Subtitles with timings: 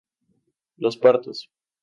[0.77, 1.51] Los partos.